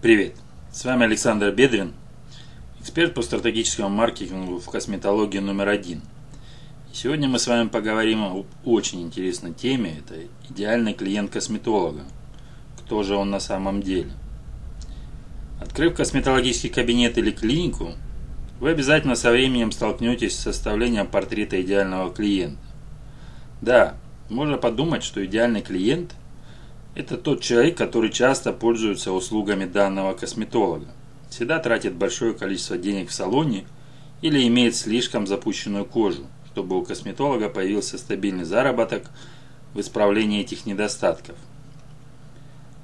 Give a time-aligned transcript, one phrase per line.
[0.00, 0.36] Привет!
[0.70, 1.92] С вами Александр Бедрин,
[2.78, 6.02] эксперт по стратегическому маркетингу в косметологии номер один.
[6.92, 9.98] И сегодня мы с вами поговорим о очень интересной теме.
[9.98, 10.14] Это
[10.48, 12.02] идеальный клиент косметолога.
[12.78, 14.12] Кто же он на самом деле?
[15.60, 17.94] Открыв косметологический кабинет или клинику,
[18.60, 22.62] вы обязательно со временем столкнетесь с составлением портрета идеального клиента.
[23.60, 23.96] Да,
[24.28, 26.14] можно подумать, что идеальный клиент–
[26.98, 30.86] это тот человек, который часто пользуется услугами данного косметолога,
[31.30, 33.66] всегда тратит большое количество денег в салоне
[34.20, 39.04] или имеет слишком запущенную кожу, чтобы у косметолога появился стабильный заработок
[39.74, 41.36] в исправлении этих недостатков.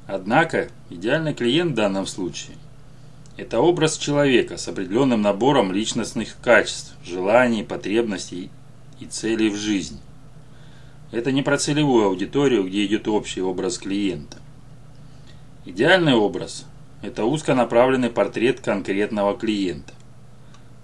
[0.06, 2.56] Однако, идеальный клиент в данном случае–
[3.36, 8.48] это образ человека с определенным набором личностных качеств, желаний, потребностей
[9.00, 9.98] и целей в жизни–
[11.16, 14.38] это не про целевую аудиторию, где идет общий образ клиента.
[15.64, 16.66] Идеальный образ–
[17.02, 19.92] это узконаправленный портрет конкретного клиента.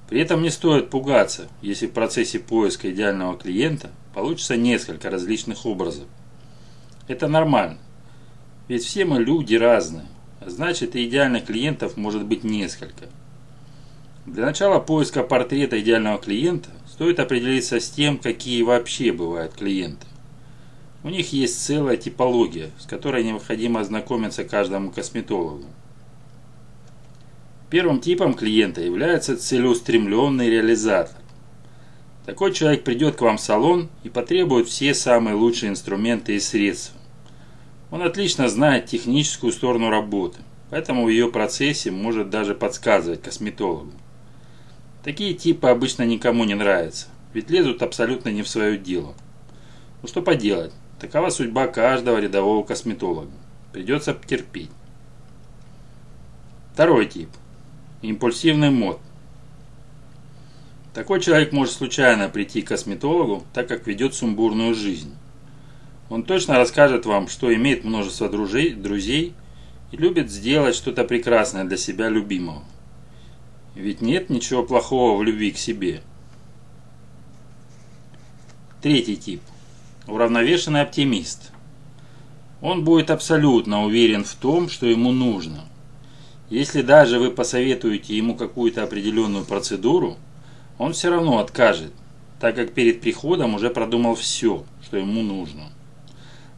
[0.08, 6.06] При этом не стоит пугаться, если в процессе поиска идеального клиента получится несколько различных образов.
[7.08, 7.78] Это нормально,
[8.68, 10.06] ведь все мы люди разные,
[10.40, 13.06] а значит и идеальных клиентов может быть несколько.
[14.27, 20.06] Для начала поиска портрета идеального клиента стоит определиться с тем, какие вообще бывают клиенты.
[21.02, 25.64] У них есть целая типология, с которой необходимо ознакомиться каждому косметологу.
[27.70, 31.16] Первым типом клиента является целеустремленный реализатор.
[32.26, 37.00] Такой человек придет к вам в салон и потребует все самые лучшие инструменты и средства.
[37.90, 43.92] Он отлично знает техническую сторону работы, поэтому в ее процессе может даже подсказывать косметологу.
[45.02, 49.14] Такие типы обычно никому не нравятся, ведь лезут абсолютно не в свое дело.
[50.02, 53.30] Ну что поделать, Такова судьба каждого рядового косметолога.
[53.72, 54.70] Придется потерпеть.
[56.74, 57.30] Второй тип.
[58.02, 59.00] Импульсивный мод.
[60.92, 65.14] Такой человек может случайно прийти к косметологу, так как ведет сумбурную жизнь.
[66.10, 69.33] Он точно расскажет вам, что имеет множество друзей, друзей
[69.92, 72.62] и любит сделать что-то прекрасное для себя любимого.
[73.74, 76.02] Ведь нет ничего плохого в любви к себе.
[78.83, 79.40] Третий тип–
[80.06, 81.52] уравновешенный оптимист.
[82.62, 85.64] Он будет абсолютно уверен в том, что ему нужно.
[86.50, 90.16] Если даже вы посоветуете ему какую-то определенную процедуру,
[90.78, 91.92] он все равно откажет,
[92.40, 95.70] так как перед приходом уже продумал все, что ему нужно.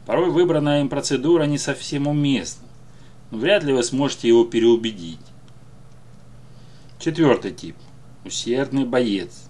[0.06, 2.66] Порой выбранная им процедура не совсем уместна,
[3.30, 5.20] но вряд ли вы сможете его переубедить.
[6.98, 7.76] Четвертый тип.
[8.24, 9.48] Усердный боец.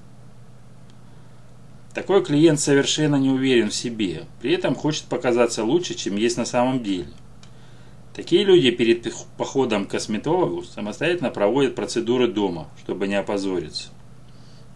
[1.94, 6.46] Такой клиент совершенно не уверен в себе, при этом хочет показаться лучше, чем есть на
[6.46, 7.08] самом деле.
[8.14, 13.88] Такие люди перед походом к косметологу самостоятельно проводят процедуры дома, чтобы не опозориться.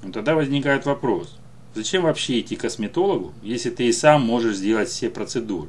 [0.03, 1.39] Но тогда возникает вопрос,
[1.75, 5.69] зачем вообще идти к косметологу, если ты и сам можешь сделать все процедуры?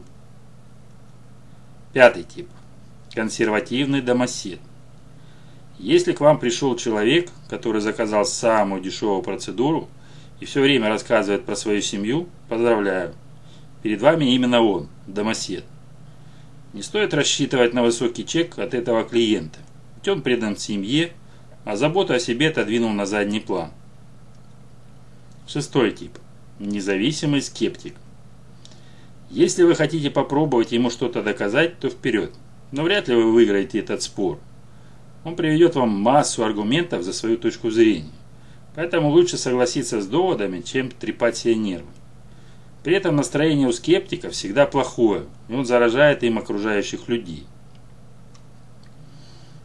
[1.94, 2.50] Пятый тип.
[3.13, 4.59] Консервативный домосед.
[5.80, 9.90] Если к вам пришел человек, который заказал самую дешевую процедуру,
[10.40, 13.14] и все время рассказывает про свою семью, поздравляю.
[13.84, 15.64] Перед вами именно он, домосед.
[16.74, 19.59] Не стоит рассчитывать на высокий чек от этого клиента,
[19.96, 21.14] ведь он предан семье,
[21.66, 23.72] а заботу о себе отодвинул на задний план.
[25.48, 26.12] Шестой тип.
[26.59, 27.96] Независимый скептик.
[29.30, 32.34] Если вы хотите попробовать ему что-то доказать, то вперед.
[32.72, 34.40] Но вряд ли вы выиграете этот спор.
[35.24, 38.12] Он приведет вам массу аргументов за свою точку зрения.
[38.78, 41.88] Поэтому лучше согласиться с доводами, чем трепать себе нервы.
[42.84, 47.48] При этом настроение у скептика всегда плохое, и он заражает им окружающих людей.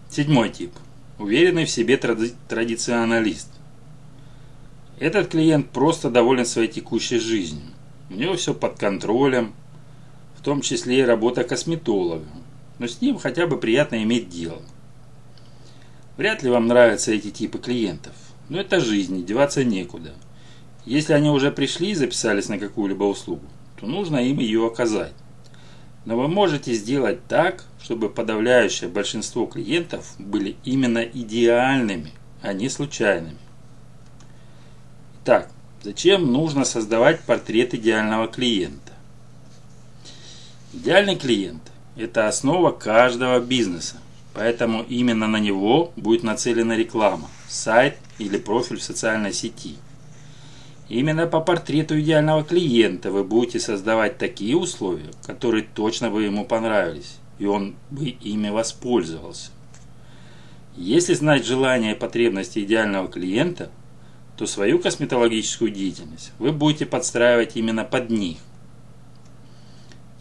[0.09, 0.73] Седьмой тип.
[1.19, 3.51] Уверенный в себе тради традиционалист.
[4.99, 7.69] Этот клиент просто доволен своей текущей жизнью.
[8.09, 9.53] У него все под контролем,
[10.39, 12.25] в том числе и работа косметолога.
[12.79, 14.63] Но с ним хотя бы приятно иметь дело.
[16.17, 18.15] Вряд ли вам нравятся эти типы клиентов.
[18.53, 20.13] Но это жизнь, деваться некуда.
[20.85, 23.47] Если они уже пришли и записались на какую-либо услугу,
[23.81, 25.15] то нужно им ее оказать.
[26.05, 32.13] Но вы можете сделать так, чтобы подавляющее большинство клиентов были именно идеальными,
[32.43, 33.39] а не случайными.
[35.23, 35.51] Итак,
[35.83, 38.93] зачем нужно создавать портрет идеального клиента?
[40.75, 41.63] Идеальный клиент–
[41.97, 43.97] это основа каждого бизнеса,
[44.35, 49.77] поэтому именно на него будет нацелена реклама, сайт или профиль в социальной сети.
[50.89, 57.17] Именно по портрету идеального клиента вы будете создавать такие условия, которые точно бы ему понравились,
[57.39, 59.51] и он бы ими воспользовался.
[60.77, 63.71] Если знать желания и потребности идеального клиента,
[64.37, 68.39] то свою косметологическую деятельность вы будете подстраивать именно под них.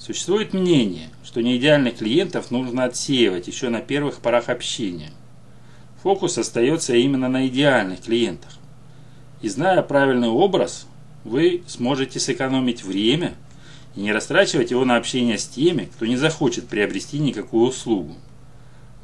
[0.02, 5.12] Существует мнение, что неидеальных клиентов нужно отсеивать еще на первых порах общения.
[6.02, 8.58] Фокус остается именно на идеальных клиентах.
[9.44, 10.88] И зная правильный образ,
[11.24, 13.36] вы сможете сэкономить время
[13.96, 18.16] и не растрачивать его на общение с теми, кто не захочет приобрести никакую услугу.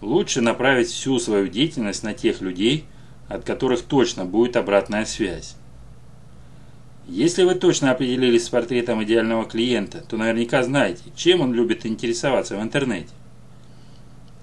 [0.02, 2.86] Лучше направить всю свою деятельность на тех людей,
[3.28, 5.58] от которых точно будет обратная связь.
[7.08, 12.58] Если вы точно определились с портретом идеального клиента, то наверняка знаете, чем он любит интересоваться
[12.58, 13.12] в интернете.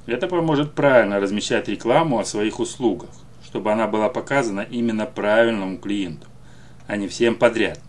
[0.07, 3.11] Это поможет правильно размещать рекламу о своих услугах,
[3.45, 6.27] чтобы она была показана именно правильному клиенту,
[6.87, 7.81] а не всем подряд.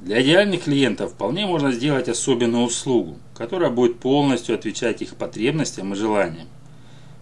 [0.00, 5.96] Для идеальных клиентов вполне можно сделать особенную услугу, которая будет полностью отвечать их потребностям и
[5.96, 6.48] желаниям.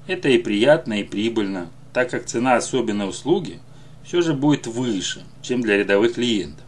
[0.06, 3.60] Это и приятно, и прибыльно, так как цена особенной услуги
[4.06, 6.64] все же будет выше, чем для рядовых клиентов.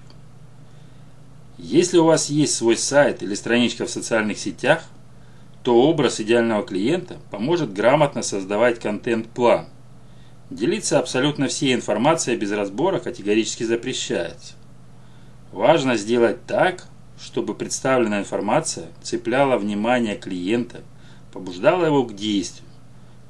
[1.57, 4.83] Если у вас есть свой сайт или страничка в социальных сетях,
[5.63, 9.67] то образ идеального клиента поможет грамотно создавать контент-план.
[10.51, 14.55] Делиться абсолютно всей информацией без разбора категорически запрещается.
[15.53, 16.89] Важно сделать так,
[17.21, 20.81] чтобы представленная информация цепляла внимание клиента,
[21.33, 22.69] побуждала его к действию,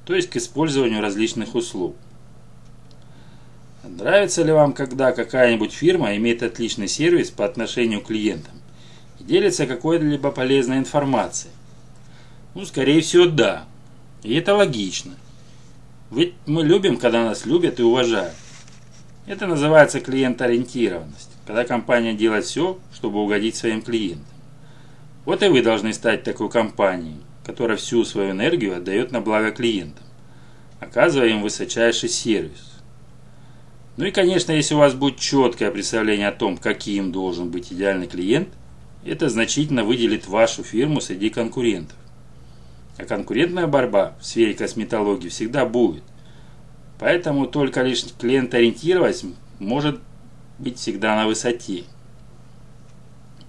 [0.07, 1.97] то есть к использованию различных услуг.
[3.97, 8.55] Нравится ли вам, когда какая-нибудь фирма имеет отличный сервис по отношению к клиентам
[9.19, 11.53] и делится какой-либо полезной информацией?
[12.55, 13.65] Ну, скорее всего, да.
[14.23, 15.15] И это логично.
[16.11, 18.35] Ведь мы любим, когда нас любят и уважают.
[19.27, 24.27] Это называется клиентоориентированность когда компания делает все, чтобы угодить своим клиентам.
[25.25, 30.05] Вот и вы должны стать такой компанией, которая всю свою энергию отдает на благо клиентам,
[30.79, 32.78] оказывая им высочайший сервис.
[33.99, 38.07] Ну и, конечно, если у вас будет четкое представление о том, каким должен быть идеальный
[38.07, 38.49] клиент,
[39.05, 41.97] это значительно выделит вашу фирму среди конкурентов.
[42.97, 46.05] А конкурентная борьба в сфере косметологии всегда будет.
[47.01, 49.25] Поэтому только лишь клиентоориентировать
[49.59, 49.99] может
[50.61, 51.83] быть всегда на высоте.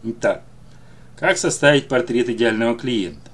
[0.01, 0.41] Итак,
[1.15, 3.29] как составить портрет идеального клиента?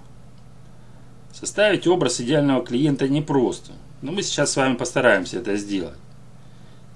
[1.31, 3.71] Составить образ идеального клиента непросто,
[4.01, 5.95] но мы сейчас с вами постараемся это сделать.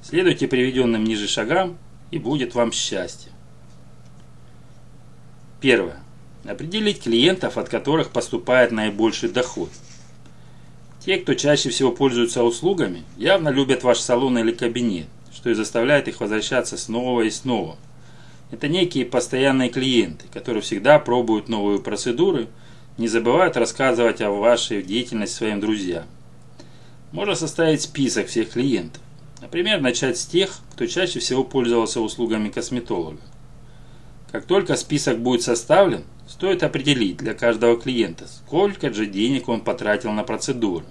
[0.02, 1.78] Следуйте приведенным ниже шагам,
[2.12, 3.32] и будет вам счастье.
[5.62, 6.00] Первое.
[6.46, 9.70] Определить клиентов, от которых поступает наибольший доход.
[11.06, 15.08] Те, кто чаще всего пользуются услугами, явно любят ваш салон или кабинет
[15.40, 17.78] что и заставляет их возвращаться снова и снова.
[18.52, 22.48] Это некие постоянные клиенты, которые всегда пробуют новые процедуры,
[22.98, 26.04] не забывают рассказывать о вашей деятельности своим друзьям.
[27.14, 29.02] Можно составить список всех клиентов.
[29.42, 33.22] Например, начать с тех, кто чаще всего пользовался услугами косметолога.
[34.32, 40.12] Как только список будет составлен, стоит определить для каждого клиента, сколько же денег он потратил
[40.12, 40.86] на процедуру.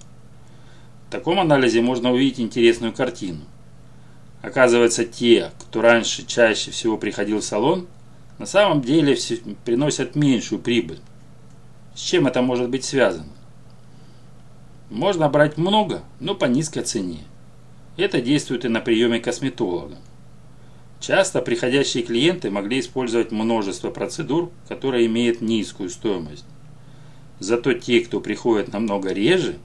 [1.09, 3.41] В таком анализе можно увидеть интересную картину–
[4.43, 7.89] Оказывается, те, кто раньше чаще всего приходил в салон,
[8.39, 9.17] на самом деле
[9.65, 11.01] приносят меньшую прибыль.
[11.95, 13.33] С чем это может быть связано?
[14.91, 17.19] Можно брать много, но по низкой цене.
[17.99, 19.97] Это действует и на приеме косметолога.
[21.01, 26.45] Часто приходящие клиенты могли использовать множество процедур, которые имеют низкую стоимость.
[27.41, 29.59] Зато те, кто приходит намного реже,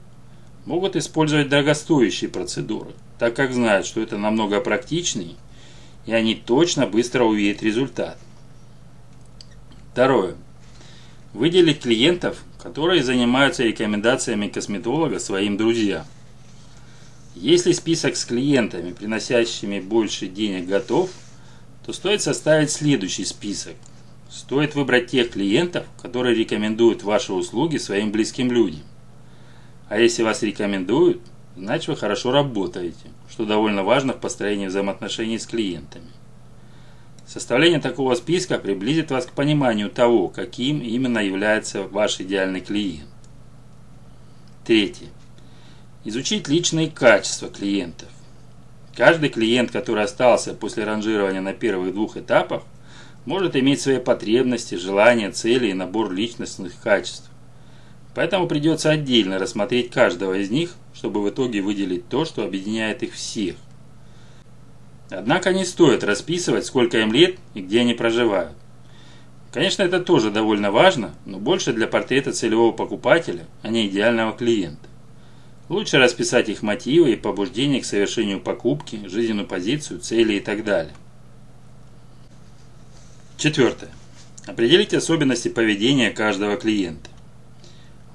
[0.65, 5.35] могут использовать дорогостоящие процедуры, так как знают, что это намного практичнее,
[6.07, 8.17] и они точно быстро увидят результат.
[9.91, 10.33] Второе.
[11.33, 16.05] Выделить клиентов, которые занимаются рекомендациями косметолога своим друзьям.
[17.35, 21.09] Если список с клиентами, приносящими больше денег, готов,
[21.85, 23.75] то стоит составить следующий список.
[24.29, 28.83] Стоит выбрать тех клиентов, которые рекомендуют ваши услуги своим близким людям.
[29.89, 31.21] А если вас рекомендуют,
[31.55, 36.09] значит вы хорошо работаете, что довольно важно в построении взаимоотношений с клиентами.
[37.27, 43.09] Составление такого списка приблизит вас к пониманию того, каким именно является ваш идеальный клиент.
[44.65, 45.07] Третье.
[46.05, 48.10] Изучить личные качества клиентов.
[48.93, 52.63] Каждый клиент, который остался после ранжирования на первых двух этапах,
[53.25, 57.31] может иметь свои потребности, желания, цели и набор личностных качеств.
[58.13, 63.13] Поэтому придется отдельно рассмотреть каждого из них, чтобы в итоге выделить то, что объединяет их
[63.13, 63.55] всех.
[65.10, 68.57] Однако не стоит расписывать, сколько им лет и где они проживают.
[69.53, 74.89] Конечно, это тоже довольно важно, но больше для портрета целевого покупателя, а не идеального клиента.
[75.70, 80.93] Лучше расписать их мотивы и побуждения к совершению покупки, жизненную позицию, цели и так далее.
[83.38, 83.89] Четвертое.
[84.46, 87.10] Определить особенности поведения каждого клиента.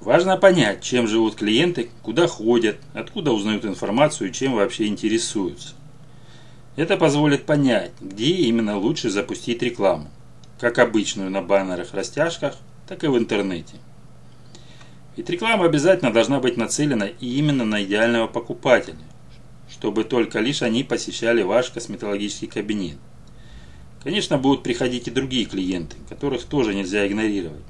[0.00, 5.74] Важно понять, чем живут клиенты, куда ходят, откуда узнают информацию и чем вообще интересуются.
[6.76, 10.08] Это позволит понять, где именно лучше запустить рекламу,
[10.60, 13.74] как обычную на баннерах-растяжках, так и в интернете.
[15.18, 18.94] Ведь реклама обязательно должна быть нацелена именно на идеального покупателя,
[19.68, 22.98] чтобы только лишь они посещали ваш косметологический кабинет.
[24.04, 27.64] Конечно, будут приходить и другие клиенты, которых тоже нельзя игнорировать.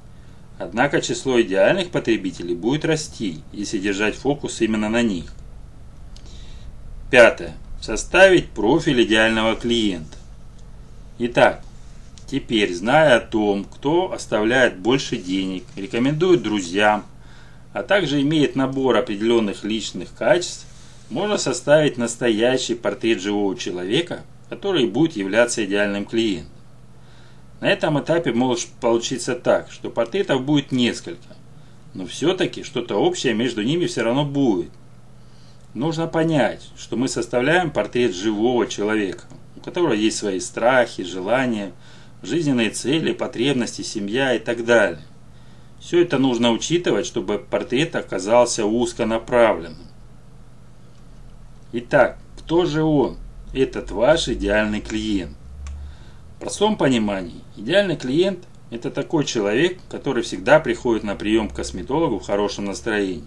[0.58, 5.32] Однако число идеальных потребителей будет расти, если держать фокус именно на них.
[7.10, 7.54] Пятое.
[7.80, 10.18] Составить профиль идеального клиента.
[11.18, 11.64] Итак,
[12.26, 17.06] теперь, зная о том, кто оставляет больше денег, рекомендует друзьям,
[17.72, 20.66] а также имеет набор определенных личных качеств,
[21.10, 26.52] можно составить настоящий портрет живого человека, который будет являться идеальным клиентом.
[27.60, 31.36] На этом этапе может получиться так, что портретов будет несколько,
[31.94, 34.70] но все-таки что-то общее между ними все равно будет.
[35.74, 39.24] Нужно понять, что мы составляем портрет живого человека,
[39.56, 41.72] у которого есть свои страхи, желания,
[42.22, 45.00] жизненные цели, потребности, семья и так далее.
[45.80, 49.86] Все это нужно учитывать, чтобы портрет оказался узконаправленным.
[51.72, 53.16] Итак, кто же он,
[53.54, 55.36] этот ваш идеальный клиент?
[56.36, 62.18] В простом понимании, идеальный клиент– это такой человек, который всегда приходит на прием к косметологу
[62.18, 63.24] в хорошем настроении.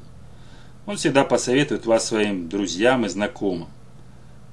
[0.85, 3.69] Он всегда посоветует вас своим друзьям и знакомым.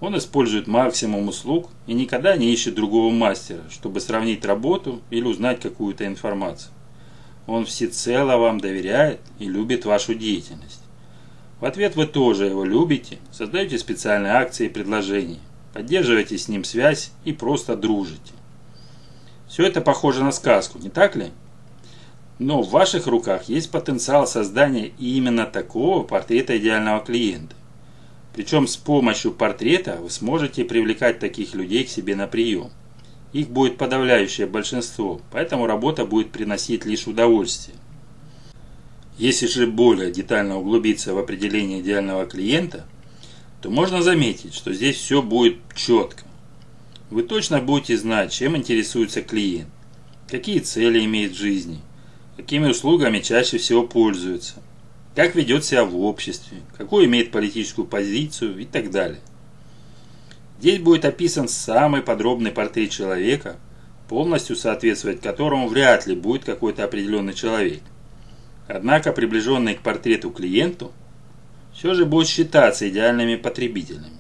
[0.00, 5.60] Он использует максимум услуг и никогда не ищет другого мастера, чтобы сравнить работу или узнать
[5.60, 6.72] какую-то информацию.
[7.48, 10.82] Он всецело вам доверяет и любит вашу деятельность.
[11.60, 15.40] В ответ вы тоже его любите, создаете специальные акции и предложения,
[15.72, 18.34] поддерживаете с ним связь и просто дружите.
[19.48, 21.30] Все это похоже на сказку, не так ли?
[22.38, 27.56] Но в ваших руках есть потенциал создания именно такого портрета идеального клиента.
[28.34, 32.70] Причем с помощью портрета вы сможете привлекать таких людей к себе на прием.
[33.32, 37.76] Их будет подавляющее большинство, поэтому работа будет приносить лишь удовольствие.
[39.18, 42.86] Если же более детально углубиться в определение идеального клиента,
[43.60, 46.24] то можно заметить, что здесь все будет четко.
[47.10, 49.68] Вы точно будете знать, чем интересуется клиент,
[50.28, 51.80] какие цели имеет в жизни,
[52.36, 54.62] какими услугами чаще всего пользуется,
[55.14, 59.20] как ведет себя в обществе, какую имеет политическую позицию и так далее.
[60.58, 63.56] Здесь будет описан самый подробный портрет человека,
[64.08, 67.80] полностью соответствовать которому вряд ли будет какой-то определенный человек.
[68.66, 70.92] Однако приближенные к портрету клиенту
[71.72, 74.18] все же будут считаться идеальными потребителями.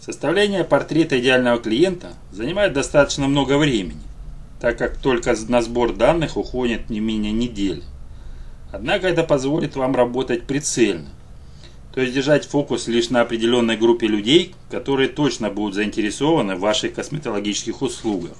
[0.00, 4.02] Составление портрета идеального клиента занимает достаточно много времени,
[4.60, 7.84] так как только на сбор данных уходит не менее недели.
[8.72, 11.10] Однако это позволит вам работать прицельно–
[11.94, 16.92] то есть держать фокус лишь на определенной группе людей, которые точно будут заинтересованы в ваших
[16.92, 18.32] косметологических услугах.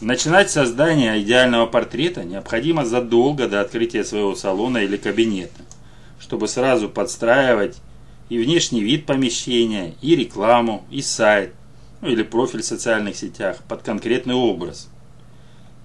[0.00, 5.62] Начинать создание идеального портрета необходимо задолго до открытия своего салона или кабинета,
[6.18, 7.76] чтобы сразу подстраивать
[8.30, 11.52] и внешний вид помещения, и рекламу, и сайт,
[12.00, 14.88] ну или профиль в социальных сетях под конкретный образ.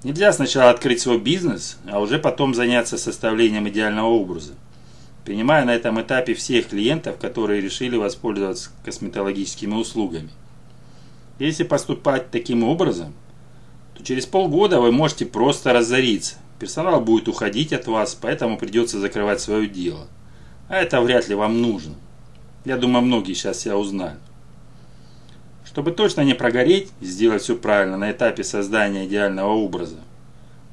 [0.04, 4.54] Нельзя сначала открыть свой бизнес, а уже потом заняться составлением идеального образа
[5.26, 10.30] принимая на этом этапе всех клиентов, которые решили воспользоваться косметологическими услугами.
[11.40, 13.14] Если поступать таким образом,
[13.96, 16.36] то через полгода вы можете просто разориться.
[16.60, 20.08] Персонал будет уходить от вас, поэтому придется закрывать свое дело.
[20.70, 21.96] А это вряд ли вам нужно.
[22.64, 24.18] Я думаю, многие сейчас себя узнали.
[25.66, 29.98] Чтобы точно не прогореть и сделать все правильно на этапе создания идеального образа,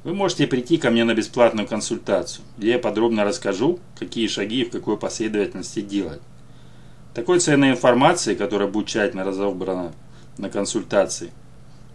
[0.03, 4.65] вы можете прийти ко мне на бесплатную консультацию, где я подробно расскажу, какие шаги и
[4.65, 6.21] в какой последовательности делать.
[7.13, 9.93] Такой ценной информации, которая будет тщательно разобрана
[10.37, 11.31] на консультации,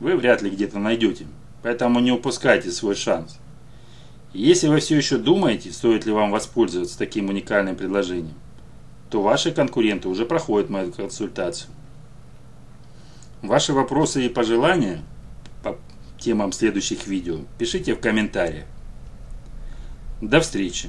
[0.00, 1.26] вы вряд ли где-то найдете,
[1.62, 3.38] поэтому не упускайте свой шанс.
[4.34, 8.34] Если вы все еще думаете, стоит ли вам воспользоваться таким уникальным предложением,
[9.08, 11.70] то ваши конкуренты уже проходят мою консультацию.
[13.42, 15.02] Ваши вопросы и пожелания
[15.62, 15.78] по
[16.25, 18.64] темам следующих видео пишите в комментариях.
[20.23, 20.88] До встречи!